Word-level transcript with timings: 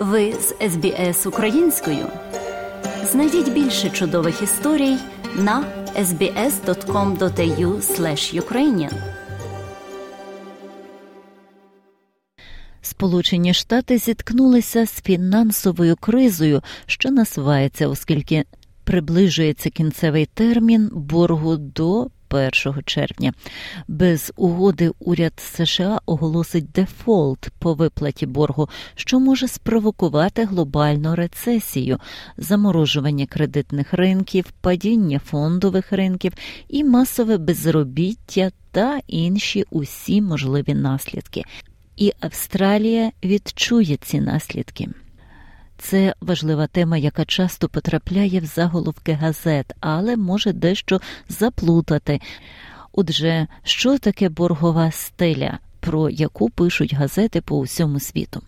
Ви 0.00 0.32
з 0.32 0.54
СБС 0.70 1.26
українською. 1.26 2.06
Знайдіть 3.12 3.52
більше 3.52 3.90
чудових 3.90 4.42
історій 4.42 4.96
на 5.36 5.64
sbs.com.au 5.96 7.80
ukrainian 8.40 8.92
Сполучені 12.82 13.54
Штати 13.54 13.98
зіткнулися 13.98 14.86
з 14.86 15.02
фінансовою 15.02 15.96
кризою, 15.96 16.62
що 16.86 17.10
насувається, 17.10 17.88
оскільки 17.88 18.44
приближується 18.84 19.70
кінцевий 19.70 20.26
термін 20.26 20.90
боргу 20.92 21.56
до 21.56 22.06
1 22.30 22.82
червня. 22.84 23.32
Без 23.88 24.32
угоди 24.36 24.90
уряд 24.98 25.32
США 25.36 26.00
оголосить 26.06 26.70
дефолт 26.70 27.48
по 27.58 27.74
виплаті 27.74 28.26
боргу, 28.26 28.68
що 28.94 29.20
може 29.20 29.48
спровокувати 29.48 30.44
глобальну 30.44 31.14
рецесію, 31.14 31.98
заморожування 32.36 33.26
кредитних 33.26 33.94
ринків, 33.94 34.44
падіння 34.60 35.18
фондових 35.18 35.92
ринків 35.92 36.32
і 36.68 36.84
масове 36.84 37.38
безробіття 37.38 38.50
та 38.70 39.00
інші 39.06 39.64
усі 39.70 40.22
можливі 40.22 40.74
наслідки. 40.74 41.44
І 41.96 42.12
Австралія 42.20 43.12
відчує 43.24 43.96
ці 43.96 44.20
наслідки. 44.20 44.88
Це 45.82 46.14
важлива 46.20 46.66
тема, 46.66 46.96
яка 46.96 47.24
часто 47.24 47.68
потрапляє 47.68 48.40
в 48.40 48.44
заголовки 48.44 49.12
газет, 49.12 49.74
але 49.80 50.16
може 50.16 50.52
дещо 50.52 51.00
заплутати. 51.28 52.20
Отже, 52.92 53.46
що 53.62 53.98
таке 53.98 54.28
боргова 54.28 54.90
стеля, 54.90 55.58
про 55.80 56.10
яку 56.10 56.50
пишуть 56.50 56.94
газети 56.94 57.40
по 57.40 57.58
усьому 57.58 58.00
світу? 58.00 58.42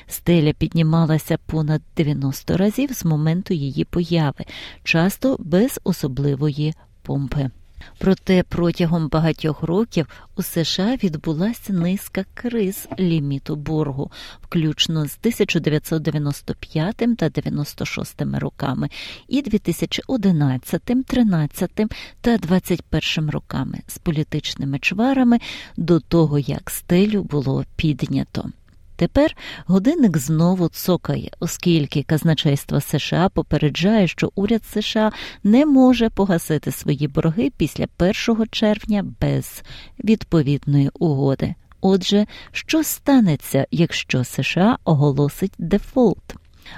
Стеля 0.07 0.53
піднімалася 0.53 1.39
понад 1.47 1.83
90 1.97 2.57
разів 2.57 2.93
з 2.93 3.05
моменту 3.05 3.55
її 3.55 3.85
появи, 3.85 4.45
часто 4.85 5.37
без 5.41 5.81
особливої 5.85 6.75
помпи. 7.03 7.51
Проте 7.99 8.43
протягом 8.43 9.09
багатьох 9.09 9.63
років 9.63 10.07
у 10.37 10.43
США 10.43 10.97
відбулася 11.05 11.73
низка 11.73 12.25
криз 12.35 12.89
ліміту 12.99 13.57
боргу, 13.57 14.11
включно 14.43 15.07
з 15.07 15.19
1995 15.21 16.97
та 17.17 17.29
96 17.29 18.23
роками, 18.23 18.89
і 19.29 19.43
2011, 19.43 21.07
13 21.07 21.71
та 22.21 22.39
21 22.39 23.31
роками 23.31 23.79
з 23.87 23.99
політичними 23.99 24.79
чварами 24.79 25.39
до 25.77 26.01
того, 26.01 26.39
як 26.39 26.71
стелю 26.71 27.23
було 27.23 27.65
піднято. 27.77 28.51
Тепер 29.01 29.37
годинник 29.67 30.19
знову 30.19 30.69
цокає, 30.69 31.31
оскільки 31.41 32.03
казначейство 32.03 32.81
США 32.81 33.29
попереджає, 33.29 34.09
що 34.09 34.33
уряд 34.35 34.65
США 34.65 35.13
не 35.45 35.67
може 35.67 36.11
погасити 36.11 36.73
свої 36.73 37.09
борги 37.09 37.51
після 37.57 37.87
1 37.99 38.47
червня 38.51 39.05
без 39.21 39.63
відповідної 40.05 40.91
угоди. 40.99 41.55
Отже, 41.81 42.27
що 42.53 42.85
станеться, 42.85 43.67
якщо 43.71 44.25
США 44.25 44.79
оголосить 44.85 45.55
дефолт? 45.59 46.35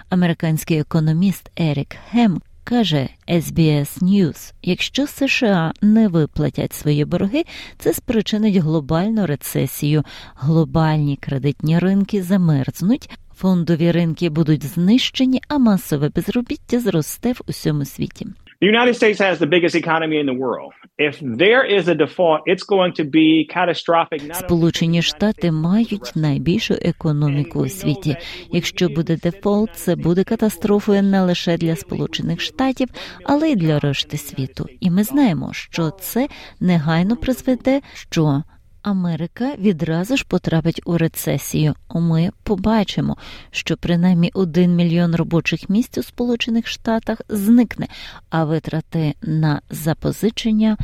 Американський 0.09 0.78
економіст 0.78 1.50
Ерік 1.56 1.97
Хем 2.11 2.43
Каже 2.65 3.09
SBS 3.28 4.03
News, 4.03 4.53
якщо 4.62 5.06
США 5.06 5.73
не 5.83 6.09
виплатять 6.09 6.73
свої 6.73 7.05
борги, 7.05 7.45
це 7.78 7.93
спричинить 7.95 8.56
глобальну 8.56 9.27
рецесію, 9.27 10.05
глобальні 10.37 11.17
кредитні 11.17 11.78
ринки 11.78 12.23
замерзнуть, 12.23 13.11
фондові 13.37 13.91
ринки 13.93 14.28
будуть 14.28 14.65
знищені, 14.65 15.43
а 15.49 15.59
масове 15.59 16.09
безробіття 16.09 16.81
зросте 16.81 17.33
в 17.33 17.41
усьому 17.47 17.84
світі. 17.84 18.27
The 18.62 18.69
United 18.69 18.95
States 18.95 19.19
has 19.19 19.41
the 19.41 19.47
biggest 19.56 19.75
economy 19.75 20.21
in 20.21 20.27
the 20.27 20.39
world. 20.45 20.73
If 20.97 21.19
there 21.21 21.65
is 21.65 21.89
a 21.89 21.97
default, 21.97 22.41
it's 22.47 22.62
going 22.62 22.93
to 22.93 23.05
be 23.05 23.49
catastrophic. 23.55 24.34
Сполучені 24.34 25.03
Штати 25.03 25.53
мають 25.53 26.12
найбільшу 26.17 26.75
економіку 26.83 27.61
у 27.61 27.69
світі. 27.69 28.17
Якщо 28.53 28.89
буде 28.89 29.17
дефолт, 29.17 29.71
це 29.75 29.97
буде 29.97 30.25
катастрофою 30.25 31.03
не 31.03 31.23
лише 31.23 31.56
для 31.56 31.77
Сполучених 31.77 32.41
Штатів, 32.41 32.89
але 33.25 33.50
й 33.50 33.56
для 33.56 33.78
решти 33.78 34.17
світу. 34.17 34.67
І 34.81 34.91
ми 34.91 35.05
знаємо, 35.05 35.50
що 35.53 35.91
це 35.91 36.29
негайно 36.61 37.17
призведе, 37.17 37.81
що 37.94 38.43
Америка 38.82 39.54
відразу 39.59 40.16
ж 40.16 40.25
потрапить 40.28 40.81
у 40.84 40.98
рецесію. 40.98 41.75
Ми 41.94 42.31
побачимо, 42.43 43.16
що 43.50 43.76
принаймні 43.76 44.31
один 44.34 44.76
мільйон 44.76 45.15
робочих 45.15 45.69
місць 45.69 45.98
у 45.98 46.03
Сполучених 46.03 46.69
Штатах 46.69 47.20
зникне, 47.28 47.88
а 48.31 48.44
витрати 48.44 49.15
на 49.22 49.60
запозичення 49.70 50.76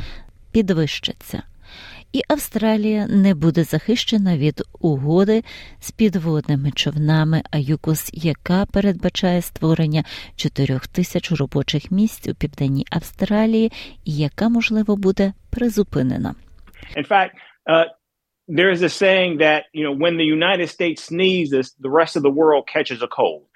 підвищаться. 0.51 1.43
І 2.13 2.21
Австралія 2.27 3.07
не 3.07 3.35
буде 3.35 3.63
захищена 3.63 4.37
від 4.37 4.61
угоди 4.79 5.43
з 5.79 5.91
підводними 5.91 6.71
човнами 6.71 7.43
АЮКОС, 7.51 8.09
яка 8.13 8.65
передбачає 8.65 9.41
створення 9.41 10.03
4 10.35 10.79
тисяч 10.91 11.31
робочих 11.31 11.91
місць 11.91 12.27
у 12.27 12.33
південній 12.33 12.85
Австралії, 12.89 13.71
і 14.05 14.15
яка 14.15 14.49
можливо 14.49 14.95
буде 14.95 15.33
призупинена. 15.49 16.35
In 16.97 17.07
fact, 17.07 17.29
Uh, 17.69 17.85
there 18.47 18.71
is 18.71 18.81
a 18.81 18.89
saying 18.89 19.39
that 19.39 19.65
you 19.73 19.83
know 19.83 19.93
when 19.93 20.17
the 20.17 20.25
United 20.25 20.69
States 20.69 21.03
sneezes, 21.03 21.75
the 21.79 21.89
rest 21.91 22.15
of 22.15 22.23
the 22.23 22.31
world 22.31 22.67
catches 22.67 23.03
a 23.03 23.07
cold. 23.07 23.48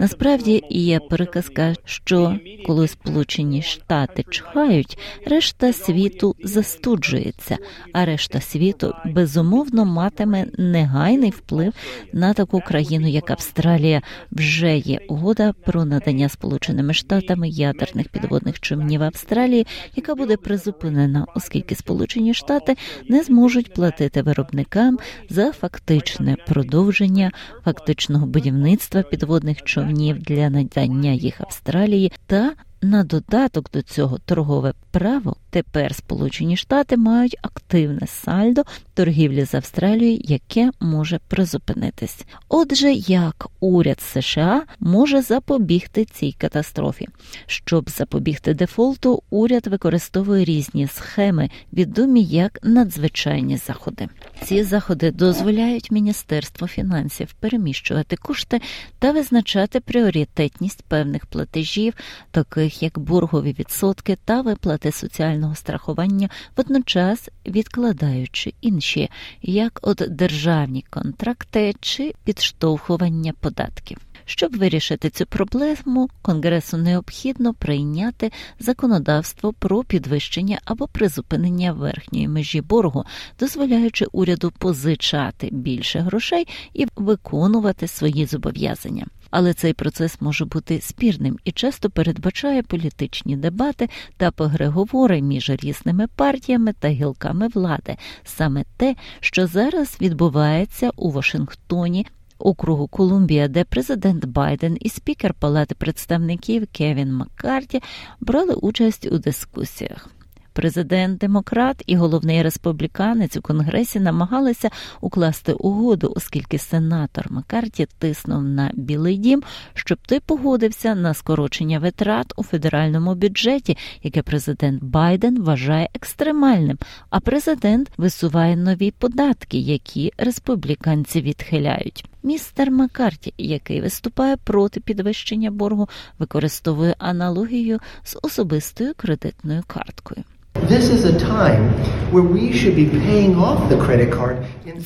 Насправді 0.00 0.62
є 0.70 1.00
приказка, 1.00 1.74
що 1.84 2.38
коли 2.66 2.88
Сполучені 2.88 3.62
Штати 3.62 4.24
чхають, 4.30 4.98
решта 5.26 5.72
світу 5.72 6.36
застуджується, 6.44 7.58
а 7.92 8.04
решта 8.04 8.40
світу 8.40 8.94
безумовно 9.04 9.84
матиме 9.84 10.46
негайний 10.58 11.30
вплив 11.30 11.72
на 12.12 12.34
таку 12.34 12.60
країну, 12.60 13.08
як 13.08 13.30
Австралія. 13.30 14.02
Вже 14.32 14.76
є 14.76 15.00
угода 15.08 15.52
про 15.64 15.84
надання 15.84 16.28
Сполученими 16.28 16.94
Штатами 16.94 17.48
ядерних 17.48 18.08
підводних 18.08 18.60
човнів 18.60 19.02
Австралії, 19.02 19.66
яка 19.96 20.14
буде 20.14 20.36
призупинена, 20.36 21.26
оскільки 21.34 21.74
Сполучені 21.74 22.34
Штати 22.34 22.76
не 23.08 23.22
зможуть 23.22 23.74
платити 23.74 24.22
виробникам 24.22 24.98
за 25.30 25.52
фактичне 25.52 26.36
продовження 26.46 27.32
фактичного 27.64 28.26
будівництва 28.26 29.02
підводних 29.02 29.43
підводних 29.44 29.62
човнів 29.62 30.18
для 30.18 30.50
надання 30.50 31.10
їх 31.10 31.40
Австралії 31.40 32.12
та 32.26 32.52
на 32.82 33.04
додаток 33.04 33.70
до 33.70 33.82
цього 33.82 34.18
торгове 34.18 34.72
право 34.90 35.36
тепер 35.54 35.94
Сполучені 35.94 36.56
Штати 36.56 36.96
мають 36.96 37.36
активне 37.42 38.06
сальдо 38.06 38.62
торгівлі 38.94 39.44
з 39.44 39.54
Австралією, 39.54 40.20
яке 40.24 40.70
може 40.80 41.20
призупинитись. 41.28 42.24
Отже, 42.48 42.92
як 42.92 43.46
уряд 43.60 44.00
США 44.00 44.62
може 44.80 45.22
запобігти 45.22 46.04
цій 46.04 46.34
катастрофі? 46.38 47.08
Щоб 47.46 47.90
запобігти 47.90 48.54
дефолту, 48.54 49.22
уряд 49.30 49.66
використовує 49.66 50.44
різні 50.44 50.86
схеми, 50.86 51.50
відомі 51.72 52.24
як 52.24 52.58
надзвичайні 52.62 53.56
заходи. 53.56 54.08
Ці 54.44 54.64
заходи 54.64 55.10
дозволяють 55.10 55.90
Міністерству 55.90 56.68
фінансів 56.68 57.32
переміщувати 57.40 58.16
кошти 58.16 58.60
та 58.98 59.12
визначати 59.12 59.80
пріоритетність 59.80 60.82
певних 60.82 61.26
платежів, 61.26 61.94
таких 62.30 62.82
як 62.82 62.98
боргові 62.98 63.56
відсотки 63.58 64.18
та 64.24 64.40
виплати 64.40 64.92
соціального 64.92 65.43
страхування, 65.54 66.28
водночас 66.56 67.28
відкладаючи 67.46 68.54
інші, 68.60 69.10
як 69.42 69.80
от 69.82 70.02
державні 70.08 70.84
контракти 70.90 71.74
чи 71.80 72.12
підштовхування 72.24 73.32
податків. 73.40 73.98
Щоб 74.26 74.56
вирішити 74.56 75.10
цю 75.10 75.26
проблему, 75.26 76.08
Конгресу 76.22 76.76
необхідно 76.76 77.54
прийняти 77.54 78.32
законодавство 78.58 79.52
про 79.52 79.84
підвищення 79.84 80.60
або 80.64 80.88
призупинення 80.88 81.72
верхньої 81.72 82.28
межі 82.28 82.60
боргу, 82.60 83.04
дозволяючи 83.40 84.06
уряду 84.12 84.52
позичати 84.58 85.48
більше 85.52 85.98
грошей 85.98 86.48
і 86.74 86.86
виконувати 86.96 87.88
свої 87.88 88.26
зобов'язання. 88.26 89.06
Але 89.36 89.54
цей 89.54 89.72
процес 89.72 90.20
може 90.20 90.44
бути 90.44 90.80
спірним 90.80 91.38
і 91.44 91.52
часто 91.52 91.90
передбачає 91.90 92.62
політичні 92.62 93.36
дебати 93.36 93.88
та 94.16 94.30
переговори 94.30 95.22
між 95.22 95.50
різними 95.50 96.06
партіями 96.16 96.72
та 96.72 96.88
гілками 96.88 97.48
влади, 97.48 97.96
саме 98.24 98.64
те, 98.76 98.96
що 99.20 99.46
зараз 99.46 99.96
відбувається 100.00 100.90
у 100.96 101.10
Вашингтоні. 101.10 102.06
Округу 102.38 102.86
Колумбія, 102.86 103.48
де 103.48 103.64
президент 103.64 104.24
Байден 104.24 104.76
і 104.80 104.88
спікер 104.88 105.34
Палати 105.34 105.74
представників 105.74 106.66
Кевін 106.72 107.12
Маккарті 107.12 107.82
брали 108.20 108.54
участь 108.54 109.08
у 109.12 109.18
дискусіях. 109.18 110.13
Президент 110.54 111.18
демократ 111.18 111.82
і 111.86 111.96
головний 111.96 112.42
республіканець 112.42 113.36
у 113.36 113.42
конгресі 113.42 114.00
намагалися 114.00 114.70
укласти 115.00 115.52
угоду, 115.52 116.12
оскільки 116.16 116.58
сенатор 116.58 117.26
Маккарті 117.30 117.86
тиснув 117.98 118.42
на 118.42 118.70
Білий 118.74 119.16
Дім, 119.16 119.42
щоб 119.74 119.98
той 120.06 120.20
погодився 120.20 120.94
на 120.94 121.14
скорочення 121.14 121.78
витрат 121.78 122.32
у 122.36 122.42
федеральному 122.42 123.14
бюджеті, 123.14 123.76
яке 124.02 124.22
президент 124.22 124.82
Байден 124.82 125.42
вважає 125.42 125.88
екстремальним. 125.94 126.78
А 127.10 127.20
президент 127.20 127.90
висуває 127.96 128.56
нові 128.56 128.90
податки, 128.90 129.58
які 129.58 130.12
республіканці 130.18 131.20
відхиляють. 131.20 132.04
Містер 132.22 132.70
Маккарті, 132.70 133.34
який 133.38 133.80
виступає 133.80 134.36
проти 134.36 134.80
підвищення 134.80 135.50
боргу, 135.50 135.88
використовує 136.18 136.94
аналогію 136.98 137.78
з 138.02 138.18
особистою 138.22 138.94
кредитною 138.96 139.62
карткою. 139.66 140.24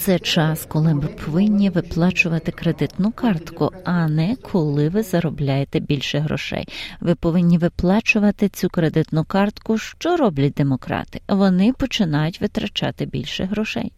Це 0.01 0.19
час, 0.19 0.67
коли 0.69 0.95
ми 0.95 1.03
повинні 1.03 1.71
виплачувати 1.71 2.53
кредитну 2.53 3.13
картку, 3.13 3.71
а 3.85 4.09
не 4.09 4.37
коли 4.53 4.89
ви 4.89 5.03
заробляєте 5.03 5.81
більше 5.81 6.19
грошей. 6.19 6.69
Ви 7.01 7.15
повинні 7.15 7.59
виплачувати 7.59 8.49
цю 8.49 8.69
кредитну 8.69 9.25
картку. 9.25 9.79
Що 9.79 10.17
роблять 10.17 10.53
демократи? 10.53 11.21
Вони 11.29 11.73
починають 11.73 12.41
витрачати 12.41 13.07
більше 13.07 13.45
грошей. 13.45 13.93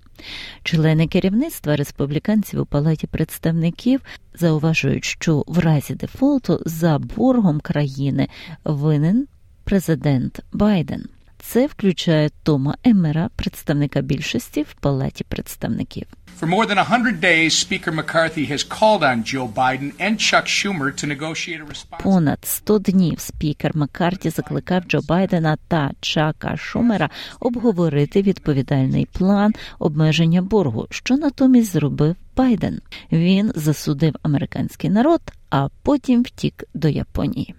Члени 0.62 1.06
керівництва 1.06 1.76
республіканців 1.76 2.60
у 2.60 2.64
палаті 2.64 3.06
представників 3.06 4.00
зауважують, 4.34 5.04
що 5.04 5.44
в 5.46 5.58
разі 5.58 5.94
дефолту 5.94 6.62
за 6.66 6.98
боргом 6.98 7.60
країни 7.60 8.28
винен 8.64 9.26
президент 9.64 10.40
Байден. 10.52 11.08
Це 11.42 11.66
включає 11.66 12.30
Тома 12.42 12.74
Емера, 12.84 13.30
представника 13.36 14.00
більшості 14.00 14.62
в 14.62 14.74
палаті 14.74 15.24
представників. 15.24 16.06
For 16.40 16.48
more 16.48 16.66
than 16.66 16.84
100 16.84 17.20
days, 17.20 17.50
Speaker 17.50 17.92
McCarthy 17.92 18.52
has 18.52 18.62
called 18.64 19.02
on 19.02 19.24
Joe 19.24 19.48
Biden 19.54 19.92
and 20.00 20.18
Chuck 20.18 20.46
Schumer 20.46 20.90
to 20.92 21.06
negotiate 21.06 21.60
a 21.60 21.66
response. 21.66 22.02
Понад 22.02 22.38
100 22.44 22.78
днів 22.78 23.20
спікер 23.20 23.76
Маккарті 23.76 24.30
закликав 24.30 24.82
Джо 24.82 25.00
Байдена 25.08 25.56
та 25.68 25.90
Чака 26.00 26.56
Шумера 26.56 27.10
обговорити 27.40 28.22
відповідальний 28.22 29.06
план 29.12 29.52
обмеження 29.78 30.42
боргу, 30.42 30.86
що 30.90 31.16
натомість 31.16 31.72
зробив 31.72 32.16
Байден. 32.36 32.80
Він 33.12 33.52
засудив 33.54 34.14
американський 34.22 34.90
народ, 34.90 35.20
а 35.50 35.68
потім 35.82 36.22
втік 36.22 36.64
до 36.74 36.88
Японії. 36.88 37.54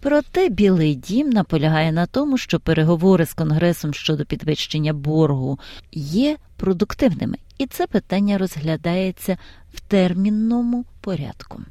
Проте 0.00 0.48
Білий 0.48 0.94
дім 0.94 1.30
наполягає 1.30 1.92
на 1.92 2.06
тому, 2.06 2.38
що 2.38 2.60
переговори 2.60 3.26
з 3.26 3.32
Конгресом 3.32 3.94
щодо 3.94 4.24
підвищення 4.24 4.92
боргу 4.92 5.58
є 5.92 6.36
продуктивними, 6.56 7.38
і 7.58 7.66
це 7.66 7.86
питання 7.86 8.38
розглядається 8.38 9.38
в 9.74 9.80
термінному 9.80 10.84
порядку. 11.00 11.62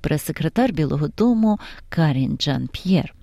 Прес-секретар 0.00 0.72
Білого 0.72 1.08
Дому 1.08 1.58
Карін 1.88 2.36
Джан 2.36 2.68
П'єр 2.72 3.14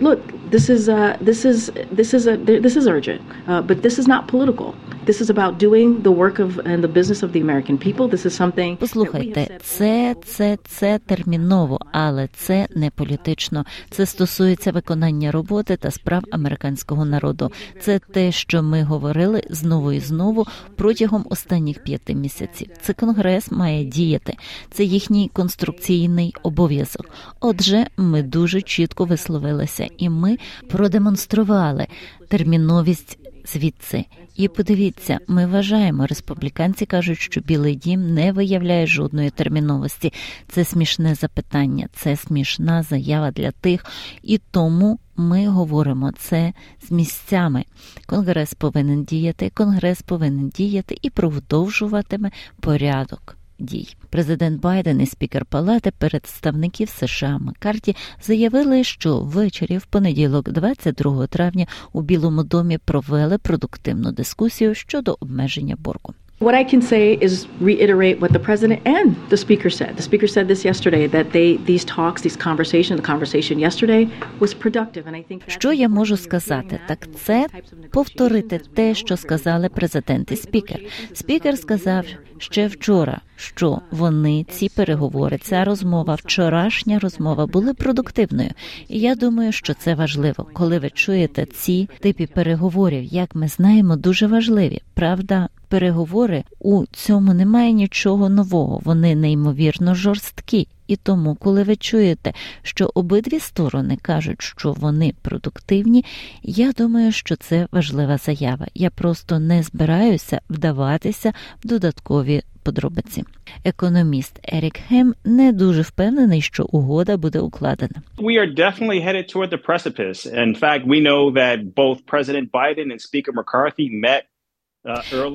Look, 0.00 0.20
this 0.50 0.68
is 0.68 0.88
uh, 0.88 1.16
this 1.28 1.46
is 1.50 1.58
this 1.98 2.12
is 2.12 2.26
a 2.26 2.36
this 2.64 2.76
is 2.76 2.86
urgent, 2.86 3.20
uh, 3.48 3.62
but 3.68 3.80
this 3.80 3.98
is 4.00 4.06
not 4.06 4.22
political. 4.28 4.74
This 5.06 5.20
is 5.20 5.30
about 5.30 5.58
doing 5.58 6.02
the 6.02 6.10
work 6.10 6.40
of 6.40 6.58
and 6.70 6.82
the 6.82 6.88
business 6.88 7.22
of 7.22 7.32
the 7.32 7.40
American 7.40 7.78
people. 7.78 8.08
This 8.08 8.26
is 8.26 8.34
something 8.42 8.76
Послухайте, 8.76 9.58
це 9.62 10.16
це 10.24 10.58
це 10.64 10.98
терміново, 10.98 11.80
але 11.92 12.28
це 12.36 12.66
не 12.74 12.90
політично. 12.90 13.64
Це 13.90 14.06
стосується 14.06 14.72
виконання 14.72 15.32
роботи 15.32 15.76
та 15.76 15.90
справ 15.90 16.24
американського 16.30 17.04
народу. 17.04 17.50
Це 17.80 17.98
те, 17.98 18.32
що 18.32 18.62
ми 18.62 18.82
говорили 18.82 19.42
знову 19.50 19.92
і 19.92 20.00
знову 20.00 20.46
протягом 20.76 21.26
останніх 21.30 21.82
п'яти 21.84 22.14
місяців. 22.14 22.68
Це 22.82 22.92
конгрес 22.92 23.50
має 23.50 23.84
діяти. 23.84 24.34
Це 24.70 24.84
їхній 24.84 25.30
конструкційний 25.32 26.34
обов'язок. 26.42 27.10
Отже, 27.40 27.86
ми 27.96 28.22
дуже 28.22 28.62
чітко 28.62 29.04
висловилися 29.04 29.88
і 29.98 30.08
ми 30.08 30.38
продемонстрували 30.68 31.86
терміновість 32.28 33.18
звідси. 33.46 34.04
І 34.36 34.48
подивіться, 34.48 35.18
ми 35.28 35.46
вважаємо, 35.46 36.06
республіканці 36.06 36.86
кажуть, 36.86 37.18
що 37.18 37.40
Білий 37.40 37.74
Дім 37.74 38.14
не 38.14 38.32
виявляє 38.32 38.86
жодної 38.86 39.30
терміновості. 39.30 40.12
Це 40.48 40.64
смішне 40.64 41.14
запитання, 41.14 41.88
це 41.92 42.16
смішна 42.16 42.82
заява 42.82 43.30
для 43.30 43.50
тих, 43.50 43.86
і 44.22 44.40
тому 44.50 44.98
ми 45.16 45.48
говоримо 45.48 46.12
це 46.12 46.52
з 46.88 46.90
місцями. 46.90 47.64
Конгрес 48.06 48.54
повинен 48.54 49.04
діяти, 49.04 49.50
конгрес 49.54 50.02
повинен 50.02 50.48
діяти 50.48 50.98
і 51.02 51.10
продовжуватиме 51.10 52.30
порядок 52.60 53.36
дій. 53.58 53.96
Президент 54.10 54.60
Байден 54.60 55.00
і 55.00 55.06
спікер 55.06 55.44
Палати 55.44 55.92
представників 55.98 56.88
США 56.88 57.38
Маккарті 57.38 57.96
заявили, 58.22 58.84
що 58.84 59.20
ввечері 59.20 59.78
в 59.78 59.86
понеділок, 59.86 60.50
22 60.50 61.26
травня, 61.26 61.66
у 61.92 62.02
Білому 62.02 62.42
домі 62.42 62.78
провели 62.78 63.38
продуктивну 63.38 64.12
дискусію 64.12 64.74
щодо 64.74 65.16
обмеження 65.20 65.76
боргу. 65.76 66.14
What 66.38 66.54
I 66.54 66.64
can 66.64 66.82
say 66.82 67.14
is 67.14 67.46
reiterate 67.60 68.20
what 68.20 68.30
the 68.30 68.38
president 68.38 68.82
and 68.84 69.16
the 69.30 69.38
speaker 69.38 69.70
said. 69.70 69.96
The 69.96 70.02
speaker 70.02 70.26
said 70.26 70.48
this 70.48 70.66
yesterday 70.66 71.06
that 71.06 71.32
they 71.32 71.56
these 71.56 71.82
talks, 71.86 72.20
these 72.20 72.36
conversation, 72.36 72.96
the 72.98 73.02
conversation 73.02 73.58
yesterday 73.58 74.10
was 74.38 74.52
productive. 74.52 75.06
And 75.06 75.16
I 75.16 75.22
think 75.22 75.42
що 75.46 75.72
я 75.72 75.88
можу 75.88 76.16
сказати, 76.16 76.80
так 76.88 77.08
це 77.14 77.46
повторити 77.90 78.60
те, 78.74 78.94
що 78.94 79.16
сказали 79.16 79.68
президент 79.68 80.32
і 80.32 80.36
спікер. 80.36 80.80
Спікер 81.12 81.58
сказав 81.58 82.04
ще 82.38 82.66
вчора, 82.66 83.20
що 83.36 83.80
вони 83.90 84.46
ці 84.50 84.68
переговори, 84.68 85.38
ця 85.38 85.64
розмова, 85.64 86.14
вчорашня 86.14 86.98
розмова 86.98 87.46
були 87.46 87.74
продуктивною. 87.74 88.50
І 88.88 89.00
я 89.00 89.14
думаю, 89.14 89.52
що 89.52 89.74
це 89.74 89.94
важливо, 89.94 90.46
коли 90.52 90.78
ви 90.78 90.90
чуєте 90.90 91.46
ці 91.46 91.88
типи 92.00 92.26
переговорів, 92.26 93.04
як 93.04 93.34
ми 93.34 93.48
знаємо, 93.48 93.96
дуже 93.96 94.26
важливі. 94.26 94.80
Правда, 94.94 95.48
переговори 95.68 96.44
у 96.58 96.84
цьому 96.92 97.34
немає 97.34 97.72
нічого 97.72 98.28
нового. 98.28 98.80
Вони 98.84 99.14
неймовірно 99.14 99.94
жорсткі. 99.94 100.68
І 100.86 100.96
тому, 100.96 101.34
коли 101.34 101.62
ви 101.62 101.76
чуєте, 101.76 102.32
що 102.62 102.90
обидві 102.94 103.38
сторони 103.38 103.98
кажуть, 104.02 104.42
що 104.42 104.72
вони 104.72 105.14
продуктивні, 105.22 106.04
я 106.42 106.72
думаю, 106.72 107.12
що 107.12 107.36
це 107.36 107.68
важлива 107.72 108.16
заява. 108.16 108.66
Я 108.74 108.90
просто 108.90 109.38
не 109.38 109.62
збираюся 109.62 110.40
вдаватися 110.50 111.32
в 111.64 111.68
додаткові 111.68 112.42
подробиці. 112.66 113.24
Економіст 113.64 114.40
Ерік 114.52 114.78
Хем 114.88 115.14
не 115.24 115.52
дуже 115.52 115.82
впевнений, 115.82 116.40
що 116.40 116.64
угода 116.64 117.16
буде 117.16 117.38
укладена. 117.38 118.02
We 118.18 118.38
are 118.40 118.54
definitely 118.54 119.06
headed 119.06 119.36
toward 119.36 119.50
the 119.52 119.66
precipice. 119.68 120.26
In 120.44 120.60
fact, 120.60 120.82
we 120.86 121.00
know 121.08 121.30
that 121.40 121.58
both 121.74 121.98
President 122.12 122.46
Biden 122.50 122.86
and 122.92 123.00
Speaker 123.08 123.32
McCarthy 123.32 123.88
met 124.06 124.22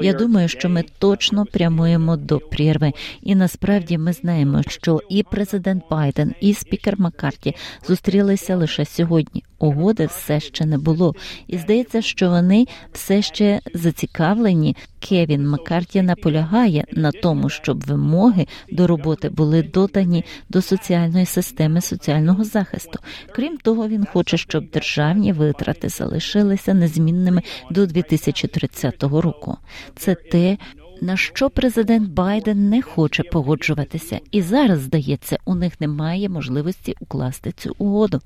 я 0.01 0.13
думаю, 0.13 0.48
що 0.48 0.70
ми 0.70 0.84
точно 1.00 1.46
прямуємо 1.46 2.17
до 2.17 2.39
прірви, 2.39 2.93
і 3.22 3.36
насправді 3.36 3.98
ми 3.98 4.13
знаємо, 4.13 4.62
що 4.67 5.00
і 5.10 5.24
президент 5.24 5.84
Байден, 5.89 6.34
і 6.41 6.53
спікер 6.53 7.00
Маккарті 7.00 7.55
зустрілися 7.88 8.55
лише 8.55 8.86
сьогодні. 8.86 9.43
Угоди 9.60 10.05
все 10.05 10.39
ще 10.39 10.65
не 10.65 10.77
було, 10.77 11.15
і 11.48 11.58
здається, 11.58 12.01
що 12.01 12.29
вони 12.29 12.67
все 12.91 13.22
ще 13.22 13.62
зацікавлені. 13.74 14.75
Кевін 15.00 15.48
Маккарті 15.48 16.01
наполягає 16.01 16.86
на 16.91 17.12
тому, 17.12 17.50
щоб 17.50 17.86
вимоги 17.86 18.48
до 18.72 18.88
роботи 18.88 19.29
були 19.29 19.63
додані 19.63 20.25
до 20.50 20.62
соціальної 20.62 21.25
системи 21.25 21.81
соціального 21.81 22.43
захисту. 22.43 23.00
Крім 23.36 23.58
того, 23.58 23.88
він 23.88 24.05
хоче, 24.05 24.38
щоб 24.38 24.70
державні 24.70 25.34
витрати 25.34 25.89
залишилися 25.89 26.74
незмінними 26.74 27.41
до 27.72 27.86
2030 27.86 29.03
року. 29.41 29.57
Це 29.95 30.15
те, 30.15 30.57
на 31.01 31.17
що 31.17 31.50
президент 31.50 32.10
Байден 32.10 32.69
не 32.69 32.81
хоче 32.81 33.24
погоджуватися, 33.24 34.19
і 34.31 34.41
зараз 34.41 34.79
здається, 34.81 35.38
у 35.45 35.55
них 35.55 35.81
немає 35.81 36.29
можливості 36.29 36.95
укласти 37.00 37.51
цю 37.51 37.75
угоду. 37.77 38.19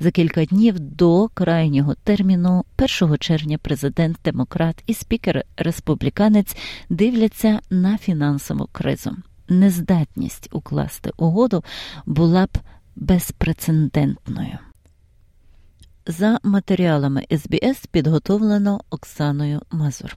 За 0.00 0.10
кілька 0.10 0.44
днів 0.44 0.80
до 0.80 1.28
крайнього 1.34 1.94
терміну, 1.94 2.64
1 3.02 3.18
червня, 3.18 3.58
президент 3.58 4.18
демократ 4.24 4.82
і 4.86 4.94
спікер 4.94 5.44
республіканець 5.56 6.56
дивляться 6.90 7.60
на 7.70 7.98
фінансову 7.98 8.68
кризу. 8.72 9.16
Нездатність 9.48 10.48
укласти 10.52 11.10
угоду 11.16 11.64
була 12.06 12.46
б 12.46 12.58
безпрецедентною. 12.96 14.58
За 16.06 16.38
матеріалами 16.42 17.26
СБС 17.30 17.86
підготовлено 17.86 18.80
Оксаною 18.90 19.60
Мазур. 19.70 20.16